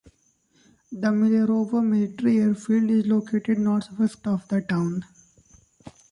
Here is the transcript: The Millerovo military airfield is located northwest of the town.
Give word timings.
The 0.91 1.09
Millerovo 1.09 1.83
military 1.85 2.39
airfield 2.39 2.89
is 2.89 3.05
located 3.05 3.59
northwest 3.59 4.25
of 4.25 4.47
the 4.47 4.59
town. 4.61 5.03